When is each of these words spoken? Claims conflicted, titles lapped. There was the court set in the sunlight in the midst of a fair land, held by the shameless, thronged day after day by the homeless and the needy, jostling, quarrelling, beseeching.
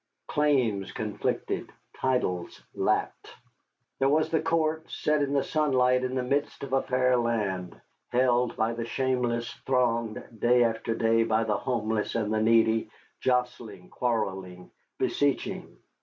Claims 0.27 0.91
conflicted, 0.91 1.71
titles 1.95 2.63
lapped. 2.73 3.35
There 3.99 4.09
was 4.09 4.31
the 4.31 4.41
court 4.41 4.89
set 4.89 5.21
in 5.21 5.31
the 5.31 5.43
sunlight 5.43 6.03
in 6.03 6.15
the 6.15 6.23
midst 6.23 6.63
of 6.63 6.73
a 6.73 6.81
fair 6.81 7.17
land, 7.17 7.79
held 8.09 8.57
by 8.57 8.73
the 8.73 8.83
shameless, 8.85 9.53
thronged 9.67 10.23
day 10.39 10.63
after 10.63 10.95
day 10.95 11.23
by 11.23 11.43
the 11.43 11.55
homeless 11.59 12.15
and 12.15 12.33
the 12.33 12.41
needy, 12.41 12.89
jostling, 13.19 13.89
quarrelling, 13.89 14.71
beseeching. 14.97 15.77